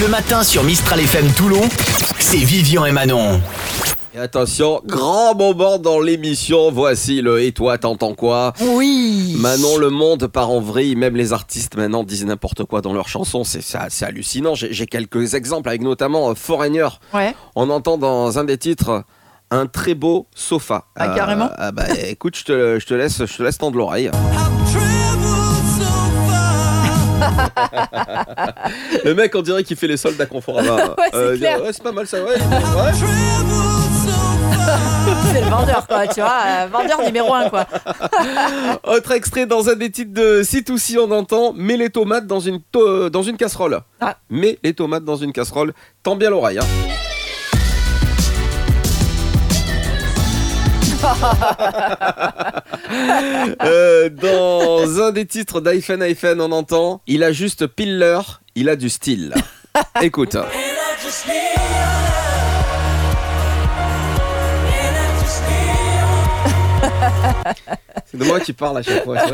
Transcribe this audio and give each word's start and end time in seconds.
Le 0.00 0.08
matin 0.08 0.42
sur 0.42 0.62
Mistral 0.62 1.00
FM 1.00 1.26
Toulon, 1.32 1.60
c'est 2.18 2.36
Vivian 2.36 2.84
et 2.84 2.92
Manon. 2.92 3.40
Et 4.14 4.18
attention, 4.18 4.80
grand 4.86 5.34
moment 5.34 5.78
dans 5.78 6.00
l'émission, 6.00 6.70
voici 6.70 7.20
le 7.22 7.42
Et 7.42 7.52
toi 7.52 7.78
t'entends 7.78 8.14
quoi? 8.14 8.52
Oui. 8.60 9.36
Manon, 9.38 9.76
le 9.78 9.90
monde 9.90 10.26
part 10.26 10.50
en 10.50 10.60
vrille, 10.60 10.96
même 10.96 11.16
les 11.16 11.32
artistes 11.32 11.76
maintenant 11.76 12.02
disent 12.04 12.24
n'importe 12.26 12.64
quoi 12.64 12.80
dans 12.82 12.92
leurs 12.92 13.08
chansons, 13.08 13.44
c'est 13.44 13.62
c'est- 13.62 13.78
c'est 13.88 14.04
hallucinant. 14.04 14.54
J'ai 14.54 14.72
j'ai 14.72 14.86
quelques 14.86 15.34
exemples 15.34 15.68
avec 15.68 15.82
notamment 15.82 16.30
euh, 16.30 16.34
Foreigner. 16.34 16.88
Ouais. 17.14 17.34
On 17.54 17.68
entend 17.70 17.98
dans 17.98 18.38
un 18.38 18.44
des 18.44 18.58
titres 18.58 19.04
un 19.50 19.66
très 19.66 19.94
beau 19.94 20.26
sofa. 20.34 20.84
Ah, 20.96 21.08
carrément 21.08 21.50
ah 21.56 21.72
bah 21.72 21.84
écoute, 22.08 22.36
je 22.36 22.44
te, 22.44 22.78
je 22.80 22.86
te 22.86 22.94
laisse, 22.94 23.24
je 23.24 23.36
te 23.36 23.42
laisse 23.42 23.58
tendre 23.58 23.76
l'oreille. 23.78 24.10
le 29.04 29.14
mec, 29.14 29.34
on 29.34 29.42
dirait 29.42 29.64
qu'il 29.64 29.76
fait 29.76 29.86
les 29.88 29.96
soldes 29.96 30.20
à 30.20 30.26
Conforama. 30.26 30.76
Ouais, 30.98 31.10
c'est 31.12 31.38
clair. 31.38 31.62
ouais, 31.62 31.72
c'est 31.72 31.82
pas 31.82 31.92
mal 31.92 32.06
ça, 32.06 32.22
ouais. 32.22 32.34
C'est 35.32 35.40
le 35.40 35.48
vendeur, 35.48 35.86
quoi, 35.86 36.06
tu 36.08 36.20
vois. 36.20 36.32
euh, 36.46 36.66
vendeur 36.72 37.00
numéro 37.02 37.32
un, 37.32 37.48
quoi. 37.48 37.66
Autre 38.84 39.12
extrait 39.12 39.46
dans 39.46 39.68
un 39.68 39.74
des 39.76 39.90
titres 39.90 40.12
de 40.12 40.42
C2C, 40.42 40.98
on 40.98 41.10
entend 41.12 41.52
Mets 41.52 41.76
les 41.76 41.90
tomates 41.90 42.26
dans 42.26 42.40
une, 42.40 42.60
to- 42.72 43.08
dans 43.08 43.22
une 43.22 43.36
casserole. 43.36 43.80
Ah. 44.00 44.16
Mets 44.28 44.58
les 44.64 44.74
tomates 44.74 45.04
dans 45.04 45.14
une 45.16 45.32
casserole. 45.32 45.72
Tends 46.02 46.16
bien 46.16 46.30
l'oreille. 46.30 46.58
hein. 46.58 46.64
Euh, 53.62 54.08
dans 54.08 55.00
un 55.00 55.12
des 55.12 55.24
titres 55.24 55.60
d'Ifen 55.60 56.02
Ifen, 56.02 56.40
on 56.40 56.52
entend 56.52 57.00
Il 57.06 57.22
a 57.22 57.32
juste 57.32 57.66
pile 57.66 57.98
l'heure, 57.98 58.42
il 58.54 58.68
a 58.68 58.76
du 58.76 58.88
style. 58.88 59.32
Écoute. 60.02 60.36
C'est 68.04 68.18
de 68.18 68.24
moi 68.24 68.40
qui 68.40 68.52
parle 68.52 68.78
à 68.78 68.82
chaque 68.82 69.04
fois. 69.04 69.18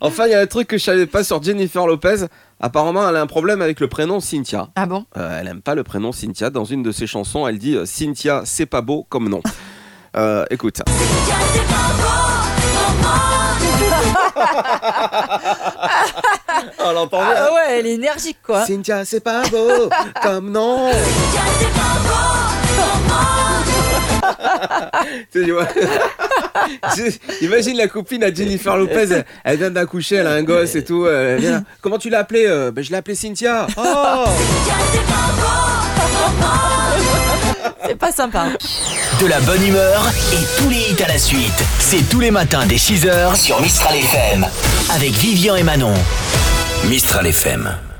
Enfin, 0.00 0.26
il 0.26 0.32
y 0.32 0.34
a 0.34 0.40
un 0.40 0.46
truc 0.46 0.66
que 0.66 0.78
je 0.78 0.82
savais 0.82 1.06
pas 1.06 1.22
sur 1.22 1.40
Jennifer 1.40 1.86
Lopez. 1.86 2.26
Apparemment, 2.58 3.08
elle 3.08 3.14
a 3.14 3.20
un 3.20 3.26
problème 3.28 3.62
avec 3.62 3.78
le 3.78 3.86
prénom 3.86 4.18
Cynthia. 4.18 4.68
Ah 4.74 4.86
bon? 4.86 5.04
Euh, 5.16 5.38
elle 5.40 5.46
aime 5.46 5.62
pas 5.62 5.76
le 5.76 5.84
prénom 5.84 6.10
Cynthia. 6.10 6.50
Dans 6.50 6.64
une 6.64 6.82
de 6.82 6.90
ses 6.90 7.06
chansons, 7.06 7.46
elle 7.46 7.58
dit 7.58 7.76
euh, 7.76 7.86
Cynthia, 7.86 8.42
c'est 8.44 8.66
pas 8.66 8.80
beau 8.80 9.06
comme 9.08 9.28
nom. 9.28 9.42
Euh, 10.16 10.44
écoute. 10.50 10.82
On 16.84 16.92
l'entend 16.92 17.18
bien. 17.24 17.34
Ah 17.36 17.52
ouais, 17.54 17.78
elle 17.78 17.86
est 17.86 17.94
énergique, 17.94 18.38
quoi. 18.44 18.64
Cynthia, 18.66 19.04
c'est 19.04 19.20
pas 19.20 19.42
beau 19.50 19.88
comme. 20.22 20.52
Tu 25.32 25.40
sais, 25.40 25.44
tu 25.44 25.52
vois. 25.52 25.66
Je- 26.96 27.44
Imagine 27.44 27.76
la 27.76 27.88
copine 27.88 28.22
à 28.24 28.32
Jennifer 28.32 28.76
Lopez, 28.76 29.06
elle, 29.10 29.24
elle 29.44 29.56
vient 29.58 29.70
d'accoucher, 29.70 30.16
elle 30.16 30.26
a 30.26 30.32
un 30.32 30.42
gosse 30.42 30.74
et 30.74 30.84
tout. 30.84 31.06
elle 31.08 31.40
vient, 31.40 31.64
Comment 31.80 31.98
tu 31.98 32.08
l'as 32.10 32.20
appelée 32.20 32.44
Euh, 32.46 32.70
ben, 32.70 32.84
Je 32.84 32.90
l'ai 32.90 32.96
appelée 32.96 33.14
Cynthia. 33.14 33.66
Oh 33.76 34.24
C'est 37.86 37.98
pas 37.98 38.12
sympa. 38.12 38.46
De 39.20 39.26
la 39.26 39.40
bonne 39.40 39.64
humeur 39.66 40.08
et 40.32 40.60
tous 40.60 40.70
les 40.70 40.90
hits 40.90 41.02
à 41.02 41.08
la 41.08 41.18
suite. 41.18 41.62
C'est 41.78 42.08
tous 42.08 42.20
les 42.20 42.30
matins 42.30 42.64
dès 42.66 42.76
6h 42.76 43.36
sur 43.36 43.60
Mistral 43.60 43.96
FM. 43.96 44.46
Avec 44.94 45.12
Vivian 45.12 45.56
et 45.56 45.62
Manon. 45.62 45.94
Mistral 46.84 47.26
FM. 47.26 47.91